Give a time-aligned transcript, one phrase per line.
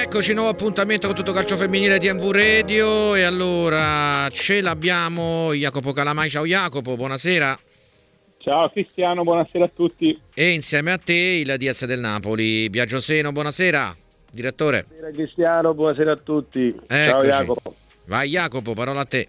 [0.00, 5.92] Eccoci, nuovo appuntamento con tutto calcio femminile di MV Radio e allora ce l'abbiamo Jacopo
[5.92, 7.58] Calamai, ciao Jacopo, buonasera.
[8.38, 10.18] Ciao Cristiano, buonasera a tutti.
[10.32, 13.94] E insieme a te il DS del Napoli, Biagio Seno, buonasera,
[14.30, 14.84] direttore.
[14.84, 16.66] Buonasera Cristiano, buonasera a tutti.
[16.66, 16.86] Eccoci.
[16.86, 17.74] Ciao Jacopo.
[18.06, 19.28] Vai Jacopo, parola a te.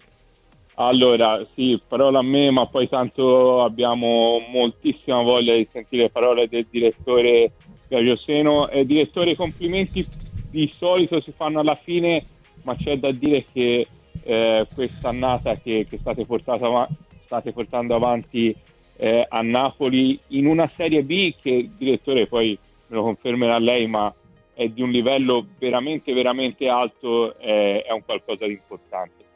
[0.74, 6.48] Allora, sì, parola a me, ma poi tanto abbiamo moltissima voglia di sentire le parole
[6.48, 7.50] del direttore
[7.88, 8.68] Biagio Seno.
[8.68, 10.06] Eh, direttore, complimenti
[10.50, 12.24] di solito si fanno alla fine,
[12.62, 13.86] ma c'è da dire che
[14.22, 16.88] eh, questa annata che, che state, av-
[17.24, 18.54] state, portando avanti
[18.96, 24.12] eh, a Napoli in una Serie B che, direttore, poi me lo confermerà lei, ma
[24.52, 29.29] è di un livello veramente, veramente alto, è un qualcosa di importante.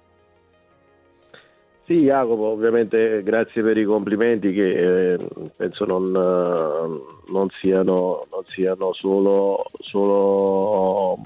[1.87, 5.19] Sì, Jacopo, ovviamente grazie per i complimenti che eh,
[5.55, 11.19] penso non, non, siano, non siano, solo, solo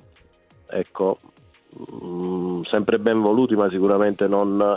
[0.69, 1.17] ecco,
[1.77, 4.77] mh, mm, sempre ben voluti, ma sicuramente non,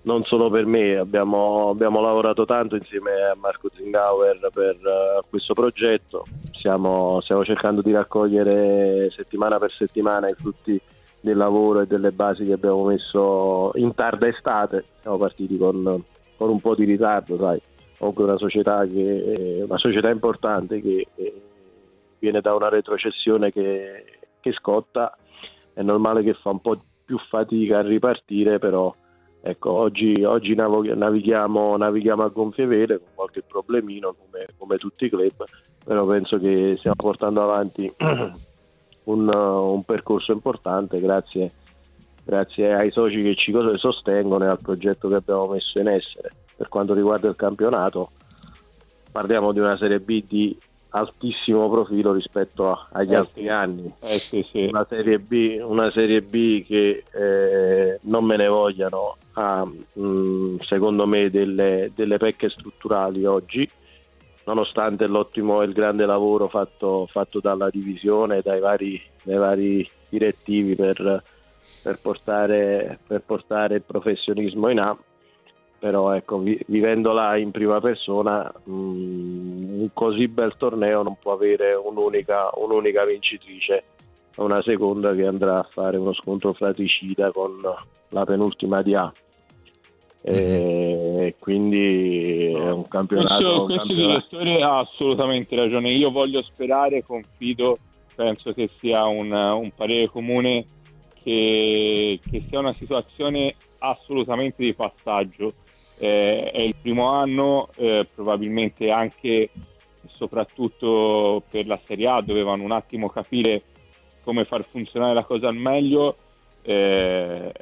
[0.00, 0.96] non solo per me.
[0.96, 7.82] Abbiamo, abbiamo, lavorato tanto insieme a Marco Zingauer per uh, questo progetto, stiamo, stiamo cercando
[7.82, 10.80] di raccogliere settimana per settimana i frutti
[11.26, 14.84] del lavoro e delle basi che abbiamo messo in tarda estate.
[15.00, 16.02] Siamo partiti con,
[16.36, 17.58] con un po' di ritardo, sai.
[17.98, 21.06] Comunque una società, che, una società importante che
[22.20, 24.04] viene da una retrocessione che,
[24.40, 25.16] che scotta.
[25.72, 28.92] È normale che fa un po' più fatica a ripartire, però
[29.42, 35.10] ecco, oggi, oggi navighiamo, navighiamo, a gonfie vele con qualche problemino come, come tutti i
[35.10, 35.44] club,
[35.84, 37.92] però penso che stiamo portando avanti
[39.06, 41.50] un, un percorso importante grazie,
[42.24, 46.30] grazie, ai soci che ci sostengono e al progetto che abbiamo messo in essere.
[46.56, 48.12] Per quanto riguarda il campionato,
[49.12, 50.56] parliamo di una Serie B di
[50.90, 53.48] altissimo profilo rispetto a, agli eh altri sì.
[53.48, 53.94] anni.
[54.00, 54.64] Eh sì, sì.
[54.64, 60.56] Una, serie B, una, serie B, che eh, non me ne vogliano ha mh, mm,
[60.60, 63.68] secondo me delle, delle pecche strutturali oggi
[64.46, 69.90] nonostante l'ottimo e il grande lavoro fatto, fatto dalla divisione e dai vari, dai vari
[70.08, 71.22] direttivi per,
[71.82, 74.96] per, portare, per, portare, il professionismo in A,
[75.78, 81.32] però ecco, vi, vivendola in prima persona mh, mm, un così bel torneo non può
[81.32, 83.84] avere un'unica, un'unica vincitrice
[84.36, 87.58] una seconda che andrà a fare uno scontro fratricida con
[88.10, 89.10] la penultima di A
[90.28, 93.34] e quindi è un campionato.
[93.36, 94.28] Questo, un questo campionato.
[94.28, 95.90] direttore ha assolutamente ragione.
[95.90, 97.78] Io voglio sperare, confido,
[98.12, 100.64] penso che sia un, un parere comune
[101.22, 105.52] che, che, sia una situazione assolutamente di passaggio.
[105.98, 109.48] Eh, è il primo anno, eh, probabilmente anche
[110.08, 113.62] soprattutto per la Serie A dovevano un attimo capire
[114.24, 116.16] come far funzionare la cosa al meglio.
[116.62, 117.52] Eh,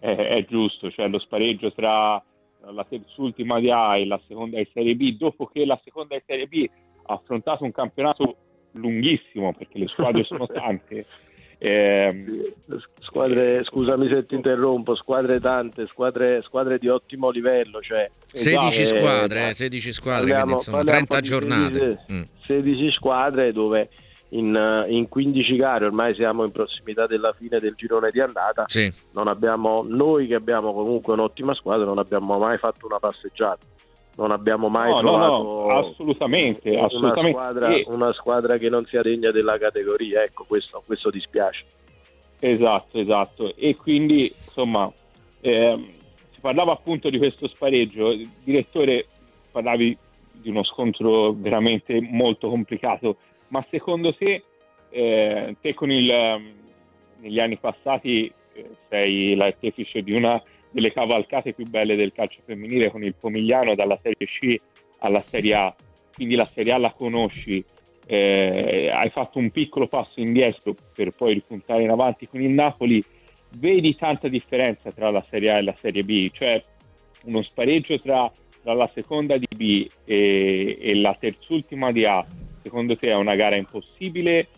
[0.00, 2.22] è, è giusto, cioè lo spareggio tra
[2.72, 6.22] la terzultima di A e la seconda di Serie B, dopo che la seconda di
[6.26, 6.68] Serie B
[7.06, 8.36] ha affrontato un campionato
[8.72, 11.06] lunghissimo, perché le squadre sono tante.
[11.58, 12.52] Eh,
[12.98, 18.98] squadre, scusami se ti interrompo, squadre tante, squadre, squadre di ottimo livello, cioè 16 esatto,
[18.98, 22.04] squadre, eh, 16 squadre, parliamo, quindi insomma 30 giornate.
[22.06, 22.88] 16, 16 mm.
[22.88, 23.88] squadre dove
[24.36, 28.64] in, eh, in 15 gare, ormai siamo in prossimità della fine del girone di andata.
[28.66, 28.92] Sì.
[29.14, 33.64] Abbiamo, noi che abbiamo comunque un'ottima squadra non abbiamo mai fatto una passeggiata.
[34.16, 37.38] Non abbiamo mai no, trovato no, no, assolutamente, una, assolutamente.
[37.38, 37.84] Squadra, e...
[37.88, 40.22] una squadra che non sia degna della categoria.
[40.22, 41.64] Ecco, questo, questo dispiace.
[42.38, 43.54] Esatto, esatto.
[43.56, 44.90] E quindi, insomma,
[45.42, 45.94] eh,
[46.30, 48.16] si parlava appunto di questo spareggio.
[48.42, 49.06] Direttore,
[49.50, 49.98] parlavi
[50.32, 53.16] di uno scontro veramente molto complicato
[53.48, 54.42] ma secondo te,
[54.90, 56.54] eh, te con il, ehm,
[57.20, 62.90] negli anni passati eh, sei l'artefice di una delle cavalcate più belle del calcio femminile
[62.90, 64.54] con il Pomigliano dalla Serie C
[64.98, 65.74] alla Serie A,
[66.14, 67.64] quindi la Serie A la conosci,
[68.06, 73.02] eh, hai fatto un piccolo passo indietro per poi ripuntare in avanti con il Napoli,
[73.58, 76.60] vedi tanta differenza tra la Serie A e la Serie B, cioè
[77.24, 78.30] uno spareggio tra,
[78.62, 82.24] tra la seconda di B e, e la terzultima di A
[82.66, 84.48] secondo te è una gara impossibile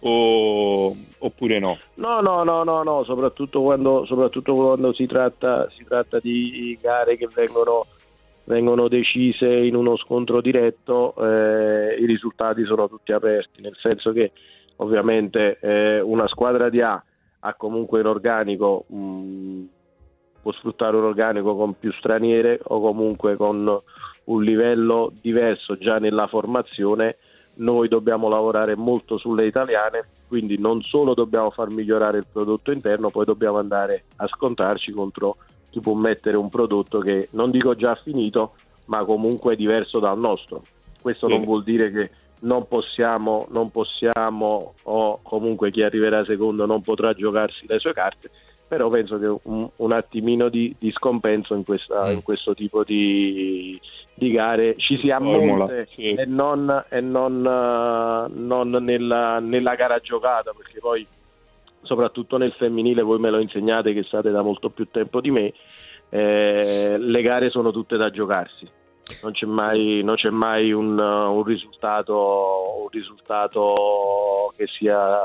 [0.00, 1.76] o, oppure no?
[1.96, 7.16] No, no, no, no, no, soprattutto quando, soprattutto quando si, tratta, si tratta di gare
[7.18, 7.86] che vengono,
[8.44, 14.32] vengono decise in uno scontro diretto, eh, i risultati sono tutti aperti, nel senso che
[14.76, 17.02] ovviamente eh, una squadra di A
[17.40, 19.64] ha comunque un organico, mh, mm,
[20.40, 23.76] può sfruttare un organico con più straniere o comunque con
[24.24, 27.16] un livello diverso già nella formazione
[27.58, 33.10] noi dobbiamo lavorare molto sulle italiane, quindi non solo dobbiamo far migliorare il prodotto interno,
[33.10, 35.36] poi dobbiamo andare a scontrarci contro
[35.70, 38.54] chi può mettere un prodotto che non dico già finito,
[38.86, 40.62] ma comunque diverso dal nostro.
[41.00, 41.32] Questo sì.
[41.32, 42.10] non vuol dire che
[42.40, 48.30] non possiamo, non possiamo o comunque chi arriverà secondo non potrà giocarsi le sue carte,
[48.68, 52.12] però penso che un, un attimino di, di scompenso in, questa, mm.
[52.12, 53.80] in, questo tipo di,
[54.14, 56.12] di gare ci sia molte sì.
[56.12, 61.06] e non, e non, uh, non nella, nella, gara giocata perché poi
[61.80, 65.52] soprattutto nel femminile voi me lo insegnate che state da molto più tempo di me
[66.10, 68.68] eh, le sono tutte da giocarsi
[69.22, 75.18] non c'è mai, non c'è mai un, un, risultato, un risultato che sia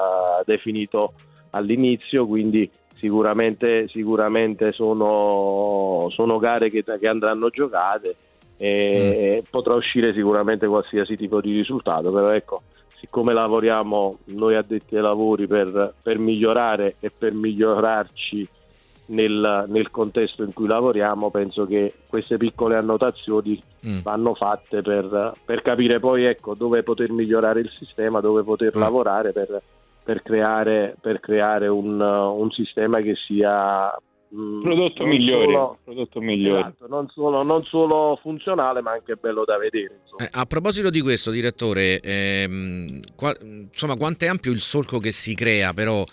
[0.46, 1.14] definito
[1.52, 2.70] all'inizio quindi
[3.04, 8.16] sicuramente, sicuramente sono, sono, gare che, che, andranno giocate
[8.58, 9.50] e mm.
[9.50, 12.62] potrà uscire sicuramente qualsiasi tipo di risultato, però ecco,
[12.98, 18.48] siccome lavoriamo noi addetti ai lavori per, per migliorare e per migliorarci
[19.08, 24.00] nel, nel, contesto in cui lavoriamo, penso che queste piccole annotazioni mm.
[24.00, 28.80] vanno fatte per, per capire poi ecco, dove poter migliorare il sistema, dove poter mm.
[28.80, 29.62] lavorare per,
[30.04, 33.94] per creare, per creare un, un, sistema che sia
[34.36, 36.60] mm, prodotto migliore, solo, prodotto migliore.
[36.60, 40.02] Esatto, non, solo, non, solo, funzionale ma anche bello da vedere.
[40.18, 45.12] Eh, a proposito di questo, direttore, ehm, qua, insomma, quanto è ampio il solco che
[45.12, 46.04] si crea però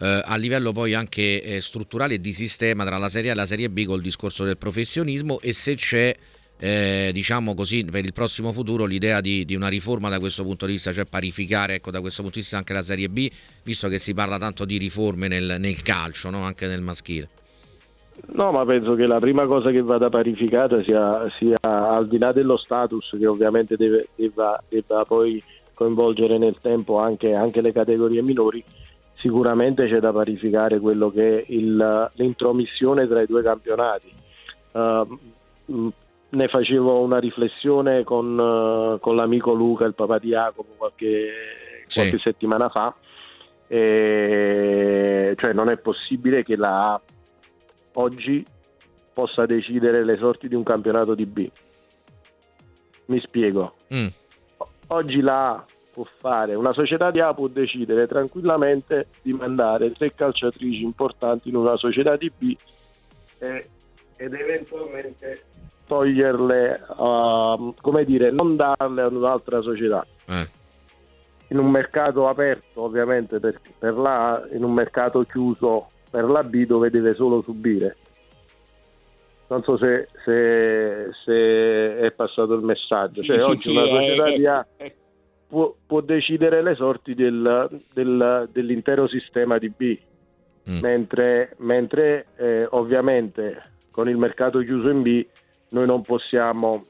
[0.00, 3.36] eh, a livello poi anche eh, strutturale e di sistema tra la Serie A e
[3.36, 6.16] la Serie B col discorso del professionismo e se c'è
[6.62, 10.66] eh, diciamo così, per il prossimo futuro l'idea di, di, una riforma da questo punto
[10.66, 13.28] di vista, cioè parificare ecco, da questo punto di vista anche la Serie B,
[13.64, 16.42] visto che si parla tanto di riforme nel, nel calcio, no?
[16.42, 17.28] anche nel maschile.
[18.32, 22.32] No, ma penso che la prima cosa che vada parificata sia, sia al di là
[22.32, 25.42] dello status che ovviamente deve, debba, debba poi
[25.72, 28.62] coinvolgere nel tempo anche, anche, le categorie minori,
[29.14, 34.12] sicuramente c'è da parificare quello che è il, l'intromissione tra i due campionati.
[34.72, 35.90] Uh,
[36.30, 41.28] ne facevo una riflessione con, uh, con, l'amico Luca, il papà di Jacopo, qualche,
[41.86, 41.98] sì.
[42.00, 42.94] qualche settimana fa.
[43.66, 47.00] E, cioè non è possibile che la A
[47.94, 48.44] oggi
[49.12, 51.48] possa decidere le sorti di un campionato di B.
[53.06, 53.74] Mi spiego.
[53.92, 54.06] Mm.
[54.88, 60.12] Oggi la A può fare, una società di A può decidere tranquillamente di mandare tre
[60.14, 62.56] calciatrici importanti in una società di B
[63.38, 63.68] e,
[64.20, 65.44] ed eventualmente
[65.86, 70.06] toglierle, uh, come dire, non darle ad un'altra società.
[70.26, 70.46] Eh.
[71.48, 76.66] In un mercato aperto, ovviamente, per, per la in un mercato chiuso per la B
[76.66, 77.96] dove deve solo subire.
[79.48, 83.22] Non so se, se, se è passato il messaggio.
[83.22, 84.94] Cioè, sì, oggi sì, una società eh, di A eh,
[85.48, 89.98] può, può, decidere le sorti del, del, dell'intero sistema di B,
[90.70, 90.78] mm.
[90.80, 95.26] mentre, mentre eh, ovviamente con il mercato chiuso in B
[95.70, 96.86] noi non possiamo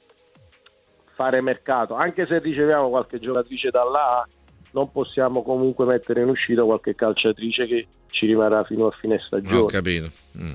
[1.14, 4.26] fare mercato, anche se riceviamo qualche giocatrice dalla A,
[4.72, 9.56] non possiamo comunque mettere in uscita qualche calciatrice che ci rimarrà fino a fine stagione.
[9.58, 10.10] Ho capito.
[10.38, 10.52] Mm.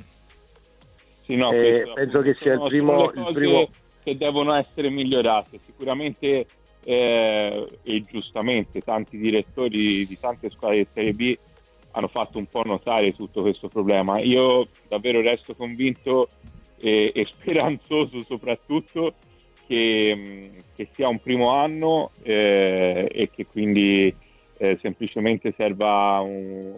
[1.24, 3.68] Sì, no, eh, penso che sia il primo, il primo,
[4.04, 5.60] che devono essere migliorate.
[5.62, 6.46] Sicuramente
[6.84, 11.38] eh, e giustamente tanti direttori di tante squadre di Serie B
[11.96, 14.20] hanno fatto un po' notare tutto questo problema.
[14.20, 16.28] Io davvero resto convinto
[16.78, 19.14] e, e speranzoso soprattutto
[19.66, 24.14] che, che, sia un primo anno eh, e che quindi
[24.58, 26.74] eh, semplicemente serva un,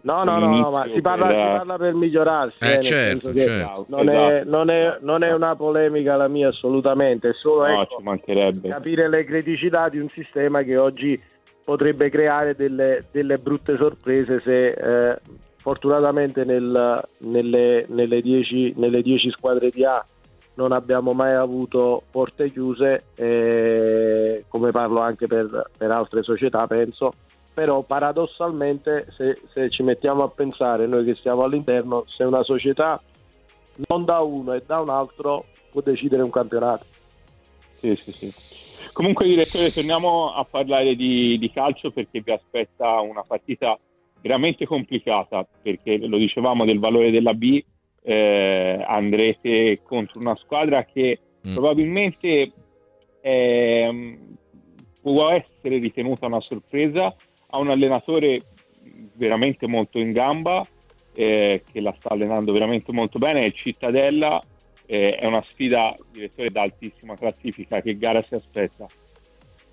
[0.00, 1.36] No, no, no, no, ma si parla, per...
[1.36, 2.56] si parla per migliorarsi.
[2.60, 3.86] Eh, eh certo, certo.
[3.88, 4.30] Non, esatto.
[4.30, 8.02] è, non, è, non, è, una polemica la mia assolutamente, è solo no, ecco,
[8.68, 11.20] capire le criticità di un sistema che oggi
[11.64, 15.18] potrebbe creare delle, delle brutte sorprese se eh,
[15.56, 20.02] fortunatamente nel, nelle, nelle, 10, nelle 10 squadre di A
[20.54, 27.12] non abbiamo mai avuto porte chiuse, eh, come parlo anche per, per, altre società, penso.
[27.54, 33.00] Però paradossalmente, se, se, ci mettiamo a pensare, noi che stiamo all'interno, se una società
[33.88, 36.84] non da uno e da un altro può decidere un campionato.
[37.74, 38.34] Sì, sì, sì.
[38.92, 43.78] Comunque, direttore, torniamo a parlare di, di calcio perché vi aspetta una partita
[44.20, 47.62] veramente complicata perché lo dicevamo del valore della B
[48.02, 51.54] eh, andrete contro una squadra che mm.
[51.54, 52.52] probabilmente
[53.20, 54.18] eh,
[55.02, 57.14] può essere ritenuta una sorpresa
[57.50, 58.42] ha un allenatore
[59.14, 60.64] veramente molto in gamba
[61.14, 64.40] eh, che la sta allenando veramente molto bene è Cittadella
[64.90, 67.80] eh, è una sfida direttore da altissima classifica.
[67.80, 68.86] Che gara si aspetta?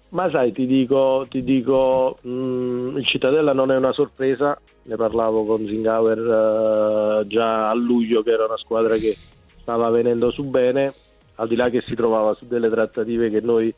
[0.10, 4.95] Ma sai, ti dico, ti dico mh, mm, il Cittadella non è una sorpresa, ne
[4.95, 9.15] parlavo con Zingauer uh, già a luglio che era una squadra che
[9.62, 10.93] stava venendo su bene,
[11.36, 13.74] al di là che si trovava su delle trattative che noi,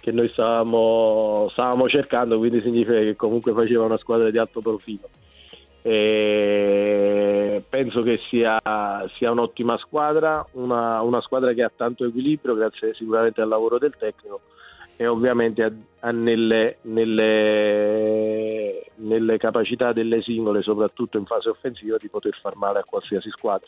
[0.00, 5.08] che noi stavamo, stavamo cercando, quindi significa che comunque faceva una squadra di alto profilo.
[5.84, 8.60] E penso che sia,
[9.16, 13.94] sia un'ottima squadra, una, una, squadra che ha tanto equilibrio grazie sicuramente al lavoro del
[13.98, 14.42] tecnico
[14.96, 17.24] e ovviamente ha, ha nelle, nelle,
[18.96, 23.66] nelle, capacità delle singole, soprattutto in fase offensiva, di poter far male a qualsiasi squadra.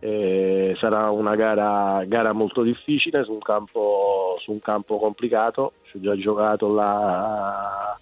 [0.00, 5.98] E sarà una gara, gara molto difficile su un, campo, su un campo complicato, ci
[5.98, 7.94] ho già giocato là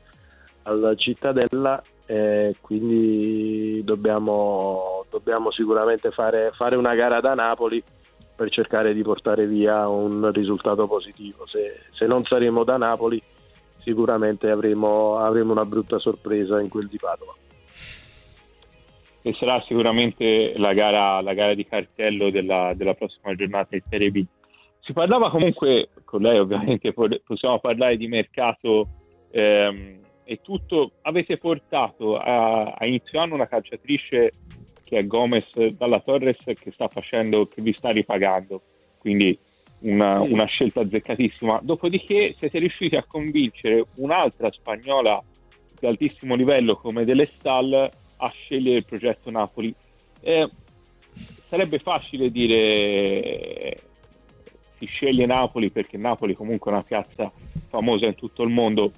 [0.63, 7.83] alla Cittadella e quindi dobbiamo, dobbiamo sicuramente fare, fare una gara da Napoli
[8.35, 11.47] per cercare di portare via un risultato positivo.
[11.47, 13.21] Se, se non saremo da Napoli
[13.83, 17.33] sicuramente avremo, avremo, una brutta sorpresa in quel di Padova.
[19.23, 24.11] E sarà sicuramente la gara, la gara di cartello della, della, prossima giornata in Serie
[24.11, 24.25] B.
[24.81, 28.89] Si parlava comunque, con lei ovviamente possiamo parlare di mercato
[29.31, 34.31] ehm, e tutto, avete portato a, a inizio anno una calciatrice
[34.85, 38.61] che è Gomez dalla Torres che sta facendo, che vi sta ripagando.
[38.99, 39.39] Quindi
[39.85, 41.61] una, una, scelta azzeccatissima.
[41.63, 45.19] Dopodiché siete riusciti a convincere un'altra spagnola
[45.81, 49.75] di altissimo livello come Delle Stal a scegliere il progetto Napoli.
[50.21, 50.47] Eh,
[51.49, 53.77] sarebbe facile dire
[54.77, 57.33] si sceglie Napoli perché Napoli comunque è una piazza
[57.69, 58.93] famosa in tutto il mondo,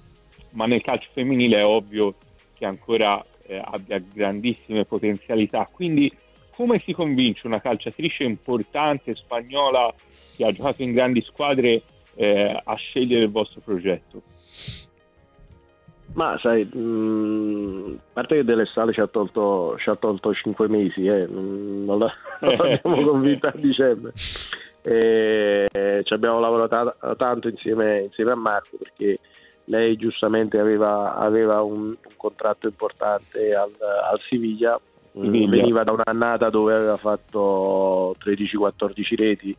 [0.53, 2.15] ma nel calcio femminile è ovvio
[2.57, 5.67] che ancora eh, abbia grandissime potenzialità.
[5.71, 6.11] Quindi
[6.55, 9.93] come si convince una calciatrice importante spagnola
[10.35, 11.81] che ha giocato in grandi squadre
[12.15, 14.21] eh, a scegliere il vostro progetto?
[16.13, 20.67] Ma sai, mm, a parte che Delle Sale ci ha tolto, ci ha tolto 5
[20.67, 24.11] mesi, eh, non l'abbiamo convinta a dicembre.
[24.83, 25.67] E,
[26.03, 29.17] ci abbiamo lavorato tanto insieme, insieme a Marco perché
[29.71, 34.79] lei giustamente aveva, aveva un, un, contratto importante al, al Siviglia,
[35.13, 39.55] veniva da un'annata dove aveva fatto 13-14 reti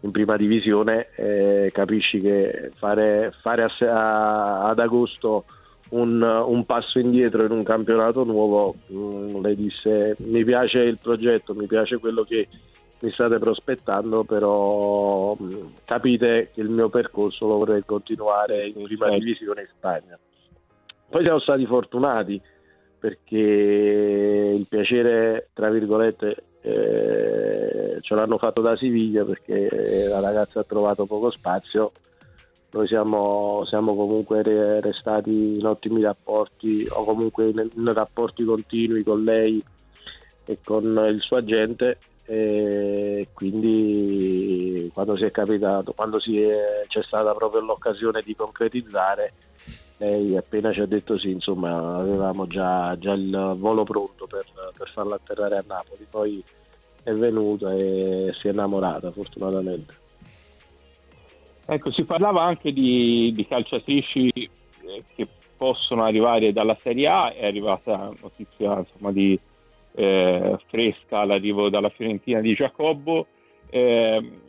[0.00, 5.44] in prima divisione, eh, capisci che fare, fare a, a, ad agosto
[5.90, 10.98] un, un, passo indietro in un campionato nuovo, mh, mm, lei disse mi piace il
[11.00, 12.48] progetto, mi piace quello che
[13.02, 15.36] mi state prospettando, però
[15.84, 19.18] capite che il mio percorso lo vorrei continuare in prima certo.
[19.18, 20.18] divisione in Spagna.
[21.10, 22.40] Poi siamo stati fortunati
[23.00, 23.36] perché
[24.56, 31.04] il piacere, tra virgolette, eh, ce l'hanno fatto da Siviglia perché la ragazza ha trovato
[31.04, 31.90] poco spazio.
[32.70, 34.42] Noi siamo, siamo comunque
[34.80, 39.62] restati in ottimi rapporti o comunque in, in rapporti continui con lei
[40.44, 41.98] e con il suo agente
[42.32, 49.34] e quindi quando si è capitato, quando è, c'è stata proprio l'occasione di concretizzare,
[49.98, 54.90] lei appena ci ha detto sì, insomma avevamo già, già il volo pronto per, per
[54.90, 56.42] farla atterrare a Napoli, poi
[57.02, 59.94] è venuta e si è innamorata fortunatamente.
[61.66, 67.44] Ecco, si parlava anche di, di calciatrici eh, che possono arrivare dalla Serie A, è
[67.44, 69.38] arrivata notizia insomma, di
[69.94, 73.26] eh, fresca l'arrivo dalla Fiorentina di Giacobbo.
[73.68, 74.40] Eh,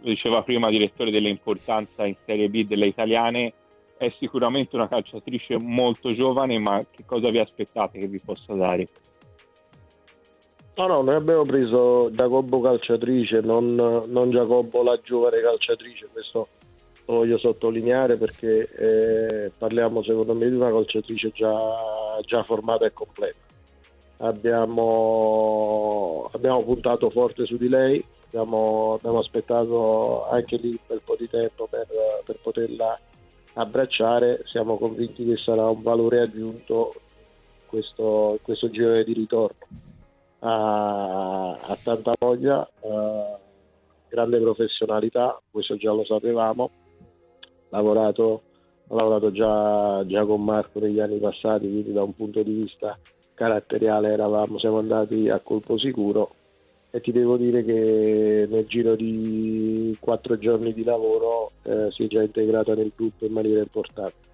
[0.00, 3.52] diceva prima direttore dell'importanza in Serie B delle italiane,
[3.96, 8.86] è sicuramente una calciatrice molto giovane, ma che cosa vi aspettate che vi possa dare?
[10.74, 16.48] No, no, noi abbiamo preso Giacobbo calciatrice, non, non Giacobbo la giovane calciatrice, questo
[17.04, 21.52] lo voglio sottolineare perché eh, parliamo secondo me di una calciatrice già,
[22.24, 23.51] già formata e completa
[24.22, 24.68] abbiamo,
[26.32, 31.28] abbiamo puntato forte su di lei, abbiamo, abbiamo, aspettato anche lì un bel po' di
[31.28, 31.86] tempo per,
[32.24, 32.98] per poterla
[33.54, 36.94] abbracciare, siamo convinti che sarà un valore aggiunto
[37.66, 39.66] questo, questo giro di ritorno.
[40.38, 43.38] Ha, ha tanta voglia, ha
[44.08, 46.70] grande professionalità, questo già lo sapevamo,
[47.70, 48.42] lavorato,
[48.88, 52.96] lavorato già, già con Marco negli anni passati, quindi da un punto di vista
[53.42, 56.34] caratteriale eravamo, siamo andati a colpo sicuro
[56.92, 62.06] e ti devo dire che nel giro di quattro giorni di lavoro eh, si è
[62.06, 64.30] già integrata nel gruppo in maniera importante.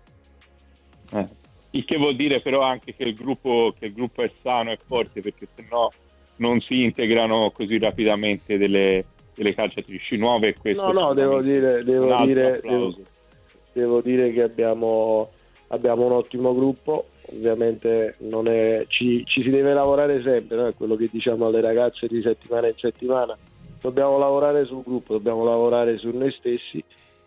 [1.12, 1.24] Eh.
[1.70, 4.78] Il che vuol dire però anche che il gruppo, che il gruppo è sano e
[4.84, 5.90] forte perché se no
[6.36, 9.02] non si integrano così rapidamente delle,
[9.34, 10.54] delle calciatrici nuove.
[10.74, 12.94] no, no, devo dire, devo dire, devo,
[13.72, 15.30] devo dire che abbiamo,
[15.68, 20.66] abbiamo un ottimo gruppo, ovviamente è, ci, ci, si deve lavorare sempre, no?
[20.66, 23.36] è quello che diciamo alle ragazze di settimana in settimana,
[23.80, 26.82] dobbiamo lavorare sul gruppo, dobbiamo lavorare su noi stessi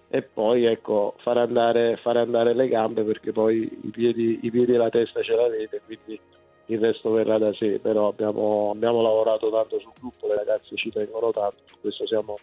[0.10, 4.74] e poi ecco, fare, andare, fare andare le gambe perché poi i piedi, i piedi
[4.74, 6.20] e la testa ce l'avete, quindi
[6.66, 10.90] il resto verrà da sé, però abbiamo, abbiamo lavorato tanto sul gruppo, le ragazze ci
[10.90, 12.36] tengono tanto, su questo siamo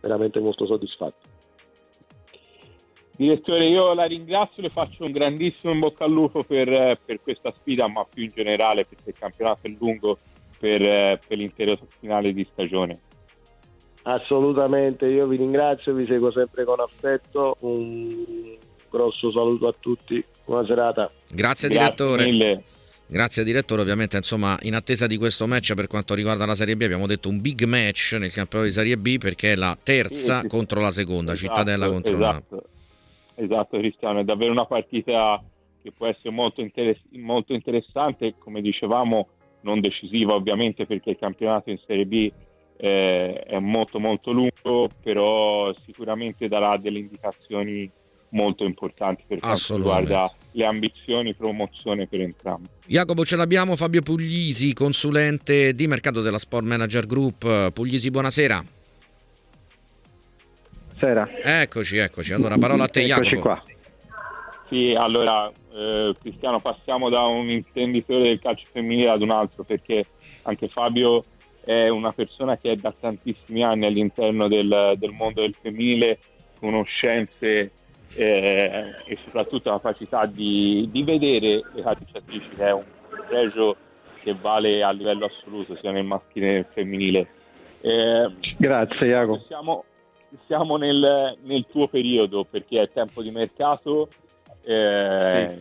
[0.00, 1.35] veramente molto soddisfatti.
[3.16, 7.52] Direttore, io la ringrazio, le faccio un grandissimo in bocca al lupo per, per questa
[7.58, 10.18] sfida, ma più in generale perché il campionato è lungo
[10.58, 13.00] per, per l'intero finale di stagione.
[14.02, 18.56] Assolutamente, io vi ringrazio, vi seguo sempre con affetto, un
[18.90, 21.10] grosso saluto a tutti, buona serata.
[21.30, 22.24] Grazie, Grazie direttore.
[22.24, 22.64] Mille.
[23.08, 26.82] Grazie direttore, ovviamente insomma in attesa di questo match per quanto riguarda la Serie B
[26.82, 30.40] abbiamo detto un big match nel campionato di Serie B perché è la terza sì,
[30.40, 32.62] sì, contro la seconda, esatto, Cittadella contro esatto, la...
[33.36, 35.42] Esatto Cristiano, è davvero una partita
[35.82, 39.28] che può essere molto, interess- molto interessante, come dicevamo
[39.60, 42.32] non decisiva ovviamente perché il campionato in Serie B
[42.78, 47.90] eh, è molto molto lungo, però sicuramente darà delle indicazioni
[48.30, 52.68] molto importanti per quanto riguarda le ambizioni promozione per entrambi.
[52.86, 57.72] Jacopo ce l'abbiamo, Fabio Puglisi, consulente di mercato della Sport Manager Group.
[57.72, 58.75] Puglisi, buonasera.
[60.98, 61.28] Sera.
[61.42, 62.32] Eccoci, eccoci.
[62.32, 63.40] Allora, parola a te eccoci Jacopo.
[63.40, 63.62] Qua.
[64.68, 70.04] Sì, allora eh, Cristiano, passiamo da un intenditore del calcio femminile ad un altro perché
[70.42, 71.22] anche Fabio
[71.64, 76.18] è una persona che è da tantissimi anni all'interno del, del mondo del femminile,
[76.58, 77.72] conoscenze
[78.14, 82.84] eh, e soprattutto la capacità di, di vedere le calciatrici che è un
[83.28, 83.76] pregio
[84.22, 87.28] che vale a livello assoluto sia nel maschile che nel femminile.
[87.80, 89.44] Eh, Grazie Iago.
[89.46, 89.84] Siamo,
[90.46, 94.08] siamo nel, nel, tuo periodo perché è tempo di mercato.
[94.64, 95.58] Eh.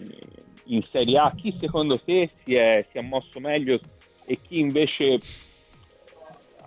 [0.67, 3.79] In Serie A chi secondo te si è, si è mosso meglio
[4.25, 5.19] e chi invece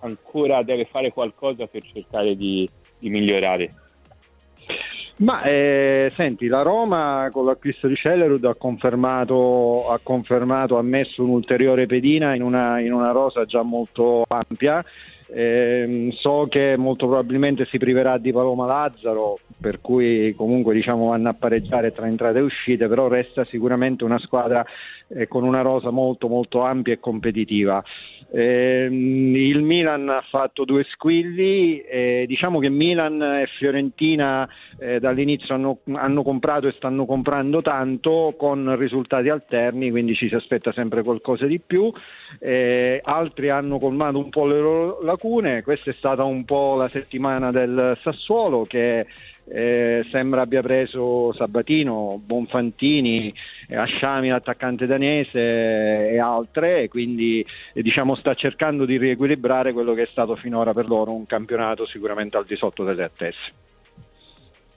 [0.00, 3.68] ancora deve fare qualcosa per cercare di, di migliorare?
[5.18, 11.24] Ma eh, senti, la Roma con l'acquisto di Celerud ha confermato, ha confermato, ha messo
[11.24, 14.84] un'ulteriore pedina in una, in una rosa già molto ampia.
[15.30, 21.28] Eh, so che molto probabilmente si priverà di Paloma Lazzaro, per cui comunque diciamo vanno
[21.28, 24.64] a pareggiare tra entrate e uscite, però resta sicuramente una squadra
[25.08, 27.82] eh, con una rosa molto molto ampia e competitiva.
[28.30, 34.46] Eh, il Milan ha fatto due squilli, eh, diciamo che Milan e Fiorentina
[34.78, 40.34] eh, dall'inizio hanno, hanno, comprato e stanno comprando tanto con risultati alterni, quindi ci si
[40.34, 41.90] aspetta sempre qualcosa di più.
[42.38, 46.88] Eh, altri hanno colmato un po' le loro lacune, questa è stata un po' la
[46.88, 49.06] settimana del Sassuolo che
[49.50, 53.32] eh, sembra abbia preso Sabatino, Bonfantini,
[53.70, 60.06] Asciami, l'attaccante danese e altre, quindi eh, diciamo, sta cercando di riequilibrare quello che è
[60.06, 63.40] stato finora per loro un campionato sicuramente al di sotto delle attese.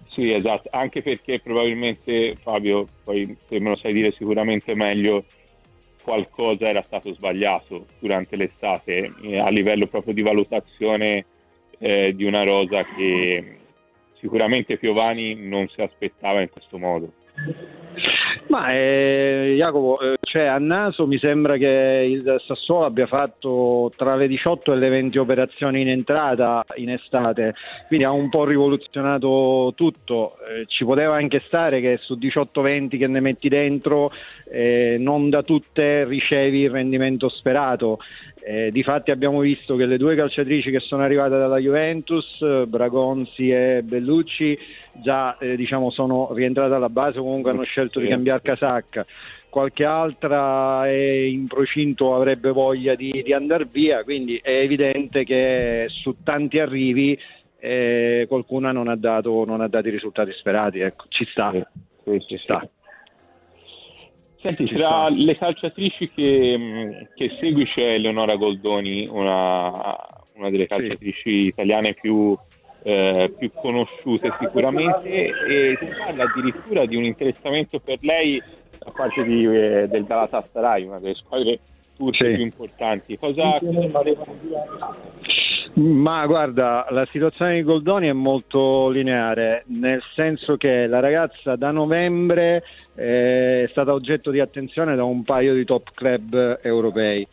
[0.09, 5.23] Sì, esatto, anche perché probabilmente Fabio, poi se me lo sai dire sicuramente meglio,
[6.03, 11.25] qualcosa era stato sbagliato durante l'estate eh, a livello proprio di valutazione
[11.77, 13.59] eh, di una rosa che
[14.21, 17.11] sicuramente Piovani non si aspettava in questo modo.
[18.47, 24.15] Ma eh, Jacopo, eh, cioè, a naso mi sembra che il Sassuolo abbia fatto tra
[24.15, 27.51] le 18 e le 20 operazioni in entrata in estate,
[27.85, 30.37] quindi ha un po' rivoluzionato tutto.
[30.47, 34.09] Eh, ci poteva anche stare che su 18-20 che ne metti dentro
[34.49, 37.99] eh, non da tutte ricevi il rendimento sperato.
[38.41, 43.81] Eh, difatti abbiamo visto che le due calciatrici che sono arrivate dalla Juventus, Bragonzi e
[43.83, 44.57] Bellucci,
[45.03, 49.03] già eh, diciamo, sono rientrate alla base, comunque hanno scelto di cambiare casacca.
[49.51, 55.87] Qualche altra è in procinto avrebbe voglia di, di andare via, quindi è evidente che
[55.89, 57.19] su tanti arrivi
[57.59, 60.79] eh, qualcuna non ha, dato, non ha dato i risultati sperati.
[60.79, 61.51] Ecco, ci sta.
[61.51, 62.65] Sì, ci sta.
[64.41, 69.69] Senti, tra le calciatrici che, che segui c'è Eleonora Goldoni, una,
[70.35, 71.45] una delle calciatrici sì.
[71.47, 72.37] italiane più,
[72.83, 78.41] eh, più, conosciute sicuramente, e si parla addirittura di un interessamento per lei
[78.83, 81.59] da parte di, eh, del Galatasaray, una delle squadre
[81.95, 82.33] turche sì.
[82.33, 83.17] più importanti.
[83.17, 83.59] Cosa,
[85.73, 91.71] ma guarda, la situazione di Goldoni è molto lineare, nel senso che la ragazza da
[91.71, 92.63] novembre
[92.95, 97.25] eh, è stata oggetto di attenzione da un paio di top club europei.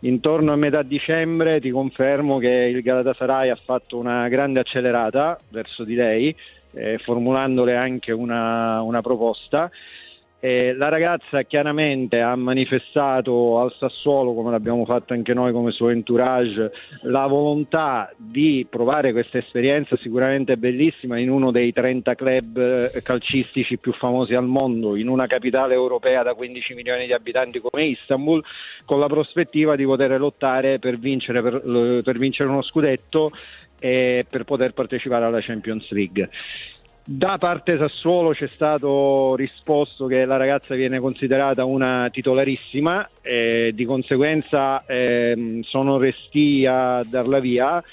[0.00, 5.84] Intorno a metà dicembre ti confermo che il Galatasaray ha fatto una grande accelerata verso
[5.84, 6.34] di lei
[6.74, 9.70] eh, formulandole anche una, una proposta.
[10.44, 15.88] Eh, la ragazza chiaramente ha manifestato al Sassuolo, come l'abbiamo fatto anche noi come suo
[15.88, 16.70] entourage,
[17.04, 23.78] la volontà di provare questa esperienza sicuramente bellissima in uno dei 30 club eh, calcistici
[23.78, 28.44] più famosi al mondo, in una capitale europea da 15 milioni di abitanti come Istanbul,
[28.84, 33.30] con la prospettiva di poter lottare per vincere, per, per vincere uno scudetto
[33.78, 36.28] e per poter partecipare alla Champions League.
[37.06, 43.84] Da parte Sassuolo c'è stato risposto che la ragazza viene considerata una titolarissima e di
[43.84, 47.84] conseguenza eh, sono resti a darla via.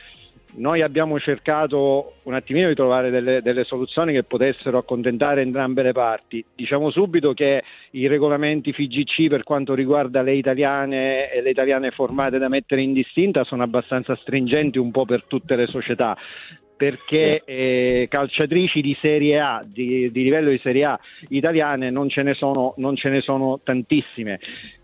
[0.54, 5.92] Noi abbiamo cercato un attimino di trovare delle, delle, soluzioni che potessero accontentare entrambe le
[5.92, 6.44] parti.
[6.56, 12.38] Diciamo subito che i regolamenti FIGC per quanto riguarda le italiane e le italiane formate
[12.38, 16.16] da mettere in distinta sono abbastanza stringenti un po' per tutte le società
[16.82, 22.24] perché eh, calciatrici di Serie A, di, di, livello di Serie A italiane non ce
[22.24, 24.40] ne sono, ce ne sono tantissime.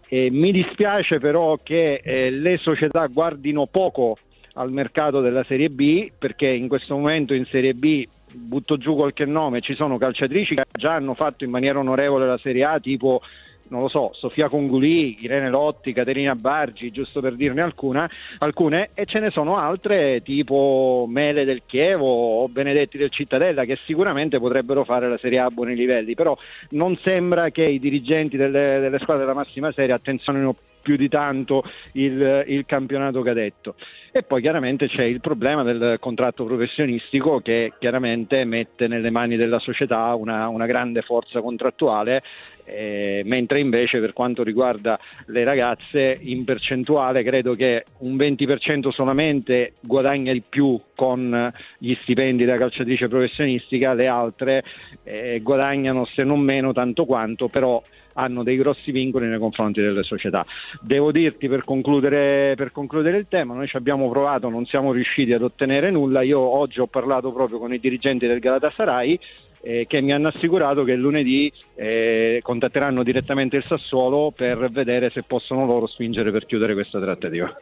[0.08, 4.16] Eh, mi dispiace però che eh, le società guardino poco
[4.54, 9.26] al mercato della Serie B perché in questo momento in Serie B butto giù qualche
[9.26, 13.22] nome, ci sono calciatrici che già hanno fatto in maniera onorevole la Serie A tipo
[13.70, 19.06] non lo so, Sofia Conguli, Irene Lotti, Caterina Bargi, giusto per dirne alcuna, alcune, e
[19.06, 24.84] ce ne sono altre tipo Mele del Chievo o Benedetti del Cittadella che sicuramente potrebbero
[24.84, 26.36] fare la Serie A a buoni livelli, però
[26.72, 30.56] non sembra che i dirigenti delle, delle squadre della massima serie attenzionino
[30.88, 33.76] più di tanto il, il campionato cadetto.
[34.14, 39.60] E poi chiaramente c'è il problema del contratto professionistico che chiaramente mette nelle mani della
[39.60, 42.24] società una, una grande forza contrattuale,
[42.64, 49.74] eh, mentre invece per quanto riguarda le ragazze in percentuale credo che un 20% solamente
[49.82, 54.64] guadagna di più con gli stipendi da calciatrice professionistica, le altre
[55.04, 57.82] eh, guadagnano se non meno tanto quanto, però
[58.18, 60.44] hanno dei grossi vincoli nei confronti delle società.
[60.82, 65.34] Devo dirti per concludere, per concludere il tema, noi ci abbiamo provato, non siamo riusciti
[65.34, 69.20] ad ottenere nulla, io oggi ho parlato proprio con i dirigenti del Galatasaray
[69.62, 75.22] eh, che mi hanno assicurato che lunedì eh, contatteranno direttamente il Sassuolo per vedere se
[75.26, 77.56] possono loro spingere per chiudere questa trattativa.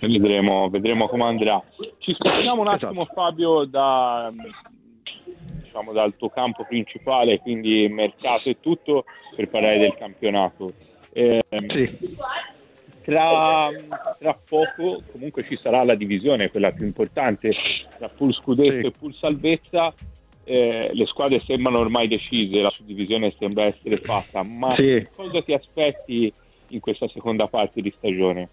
[0.00, 1.62] Vedremo, vedremo come andrà.
[1.98, 3.12] Ci spostiamo un attimo esatto.
[3.14, 4.32] Fabio da,
[5.70, 9.04] diciamo, dal tuo campo principale, quindi mercato e tutto,
[9.36, 10.72] per parlare del campionato.
[11.12, 12.16] Eh, sì.
[13.02, 13.70] Tra,
[14.18, 17.52] tra, poco comunque ci sarà la divisione, quella più importante,
[17.96, 18.86] tra pool scudetto sì.
[18.86, 19.94] e pool salvezza.
[20.44, 25.06] Eh, le squadre sembrano ormai decise, la suddivisione sembra essere fatta, ma sì.
[25.14, 26.32] cosa ti aspetti
[26.68, 28.48] in questa seconda parte di stagione?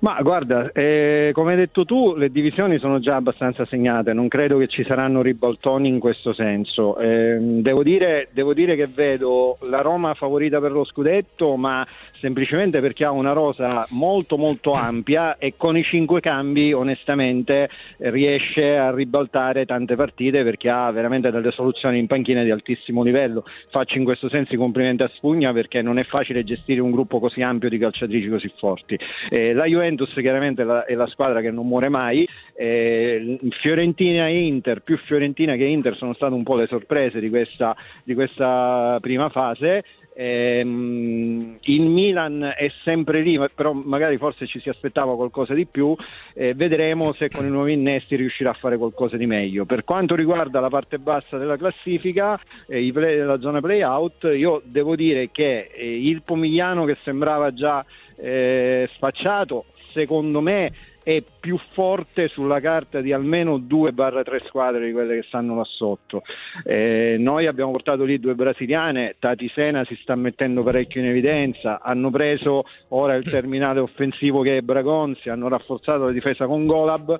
[0.00, 4.56] Ma guarda, eh, come hai detto tu, le divisioni sono già abbastanza segnate, non credo
[4.56, 6.96] che ci saranno ribaltoni in questo senso.
[6.96, 11.86] Eh, devo, dire, devo, dire, che vedo la Roma favorita per lo scudetto, ma
[12.18, 18.76] semplicemente perché ha una rosa molto molto ampia e con i cinque cambi onestamente riesce
[18.76, 23.44] a ribaltare tante partite perché ha veramente delle soluzioni in panchina di altissimo livello.
[23.70, 27.18] Faccio in questo senso i complimenti a Spugna perché non è facile gestire un gruppo
[27.18, 28.98] così ampio di calciatrici così forti.
[29.28, 34.28] Eh, la Juventus Juventus chiaramente la, è la squadra che non muore mai, eh, Fiorentina
[34.28, 37.74] e Inter, più Fiorentina che Inter sono state un po' le sorprese di questa,
[38.04, 39.82] di questa prima fase.
[40.12, 45.94] Ehm, il Milan è sempre lì, però magari forse ci si aspettava qualcosa di più.
[46.34, 49.64] Eh, vedremo se con i nuovi innesti riuscirà a fare qualcosa di meglio.
[49.64, 54.94] Per quanto riguarda la parte bassa della classifica, eh, play, la zona playout, io devo
[54.94, 57.82] dire che eh, il Pomigliano che sembrava già
[58.16, 60.72] eh, spacciato secondo me
[61.02, 66.22] è più forte sulla carta di almeno 2-3 squadre di quelle che stanno là sotto.
[66.64, 71.80] Eh, noi abbiamo portato lì due brasiliane, Tati Sena si sta mettendo parecchio in evidenza,
[71.80, 77.18] hanno preso ora il terminale offensivo che è Bragonzi, hanno rafforzato la difesa con Golab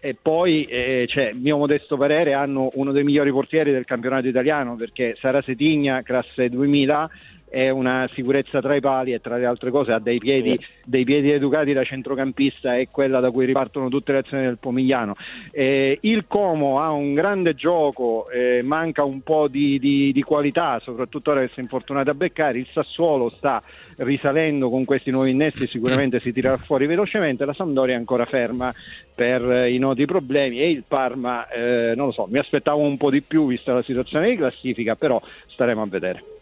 [0.00, 4.74] e poi, eh, cioè, mio modesto parere, hanno uno dei migliori portieri del campionato italiano
[4.74, 7.10] perché Sara Setigna, classe 2000,
[7.50, 11.02] è una sicurezza tra i pali e tra le altre cose ha dei piedi, dei
[11.02, 15.14] piedi educati da centrocampista e quella da cui ripartono tutte le azioni del Pomigliano.
[15.50, 20.78] Eh, il Como ha un grande gioco, eh, manca un po' di, di, di, qualità,
[20.80, 22.58] soprattutto ora che si è infortunato a beccare.
[22.58, 23.60] Il Sassuolo sta
[23.96, 27.44] risalendo con questi nuovi innesti, sicuramente si tirerà fuori velocemente.
[27.44, 28.72] La Sampdoria è ancora ferma
[29.12, 33.10] per i noti problemi e il Parma, eh, non lo so, mi aspettavo un po'
[33.10, 36.38] di più vista la situazione di classifica, però staremo a vedere.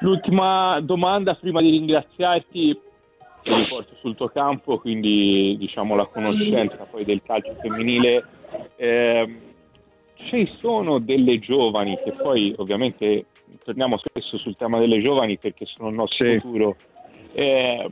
[0.00, 2.80] L'ultima domanda prima di ringraziarti,
[3.44, 8.24] mi riporto sul tuo campo, quindi diciamo la conoscenza poi del calcio femminile.
[8.76, 9.40] Eh,
[10.14, 13.26] ci sono delle giovani che poi ovviamente
[13.64, 16.38] torniamo spesso sul tema delle giovani perché sono il nostro sì.
[16.40, 16.76] futuro.
[17.32, 17.90] Eh,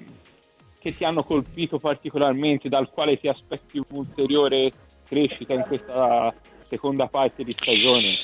[0.78, 4.70] che ti hanno colpito particolarmente, dal quale ti aspetti un'ulteriore
[5.04, 6.32] crescita in questa
[6.68, 8.14] seconda parte di stagione?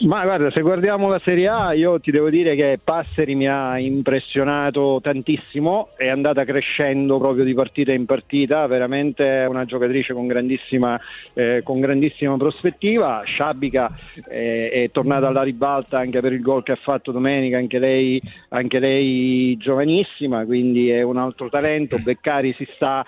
[0.00, 3.78] Ma guarda, se guardiamo la Serie A, io ti devo dire che Passeri mi ha
[3.78, 11.00] impressionato tantissimo, è andata crescendo proprio di partita in partita, veramente una giocatrice con grandissima,
[11.32, 13.22] eh, con grandissima prospettiva.
[13.24, 13.94] Sciabica
[14.28, 18.20] eh, è tornata alla ribalta anche per il gol che ha fatto domenica, anche lei,
[18.48, 21.98] anche lei giovanissima, quindi è un altro talento.
[22.02, 23.04] Beccari si sta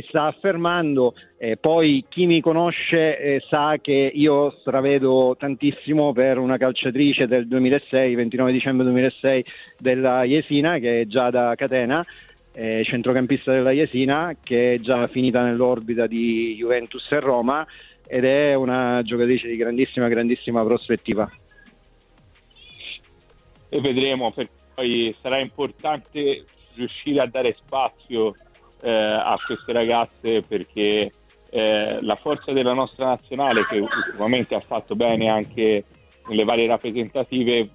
[0.00, 6.38] si sta affermando, eh, poi chi mi conosce eh, sa che io stravedo tantissimo per
[6.38, 9.44] una calciatrice del 2006, 29 dicembre 2006
[9.78, 12.04] della Jesina che è già da Catena,
[12.52, 17.66] eh, centrocampista della Jesina che è già finita nell'orbita di Juventus e Roma
[18.06, 21.30] ed è una giocatrice di grandissima, grandissima prospettiva.
[23.70, 28.32] E vedremo, perché poi sarà importante riuscire a dare spazio
[28.82, 31.10] eh, a queste ragazze perché
[31.50, 35.84] eh, la forza della nostra nazionale che ultimamente ha fatto bene anche
[36.28, 37.66] nelle varie rappresentative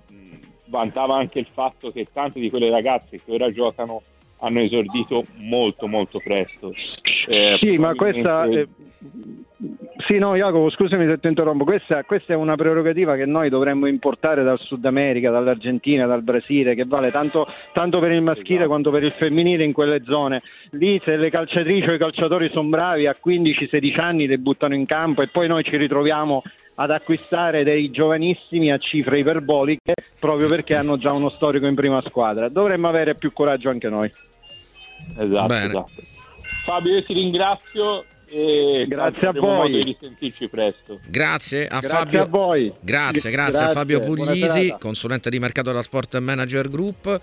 [0.67, 4.01] vantava anche il fatto che tante di quelle ragazze che ora giocano
[4.39, 6.73] hanno esordito molto molto presto.
[7.27, 8.45] Eh, sì, ma questa...
[8.45, 8.67] Eh,
[10.07, 11.63] sì, no, Jacopo, scusami se ti interrompo.
[11.63, 16.75] Questa, questa, è una prerogativa che noi dovremmo importare dal Sud America, dall'Argentina, dal Brasile,
[16.75, 18.69] che vale tanto, tanto per il maschile esatto.
[18.69, 20.41] quanto per il femminile in quelle zone.
[20.71, 24.85] Lì, se le calciatrici o i calciatori sono bravi, a 15-16 anni le buttano in
[24.85, 26.41] campo e poi noi ci ritroviamo
[26.75, 32.01] ad acquistare dei giovanissimi a cifre iperboliche proprio perché hanno già uno storico in prima
[32.07, 32.49] squadra.
[32.49, 34.11] Dovremmo avere più coraggio anche noi.
[35.17, 35.89] Esatto, esatto.
[36.65, 39.71] Fabio, io ti ringrazio e grazie a voi.
[39.71, 40.99] di risentirci presto.
[41.07, 42.21] Grazie a grazie Fabio.
[42.21, 42.73] A voi.
[42.79, 47.19] Grazie, grazie, grazie, a Fabio Puglisi, consulente di mercato della Sport Manager Group.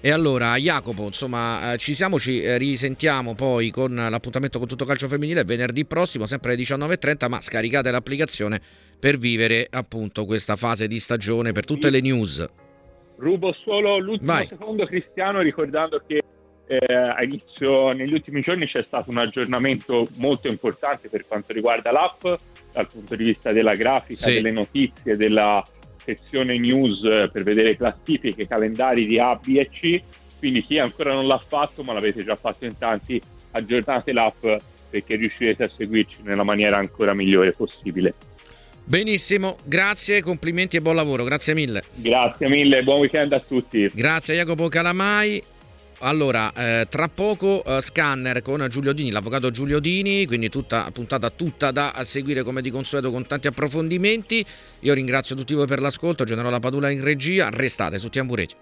[0.00, 4.84] E allora, Jacopo, insomma, eh, ci siamo, ci eh, risentiamo poi con l'appuntamento con tutto
[4.84, 8.60] calcio femminile venerdì prossimo, sempre alle 19.30, ma scaricate l'applicazione
[8.98, 12.46] per vivere appunto questa fase di stagione per tutte le news.
[13.16, 14.46] Rubo solo l'ultimo Vai.
[14.46, 16.22] secondo Cristiano ricordando che
[16.66, 22.26] eh, inizio, negli ultimi giorni c'è stato un aggiornamento molto importante per quanto riguarda l'app
[22.72, 24.34] dal punto di vista della grafica, sì.
[24.34, 25.62] delle notizie, della
[26.02, 27.00] sezione news
[27.32, 30.02] per vedere classifiche, calendari di A, B e C.
[30.38, 33.20] Quindi chi ancora non l'ha fatto, ma l'avete già fatto in tanti,
[33.52, 34.46] aggiornate l'app
[34.90, 38.14] perché riuscirete a seguirci nella maniera ancora migliore possibile.
[38.86, 41.82] Benissimo, grazie, complimenti e buon lavoro, grazie mille.
[41.94, 43.90] Grazie mille, buon weekend a tutti.
[43.94, 45.42] Grazie a Jacopo Calamai.
[46.00, 51.30] Allora, eh, tra poco eh, scanner con Giulio Dini, l'avvocato Giulio Dini, quindi tutta puntata
[51.30, 54.44] tutta da seguire come di consueto con tanti approfondimenti.
[54.80, 58.54] Io ringrazio tutti voi per l'ascolto, Generola Padula in regia, restate su Tiambureti.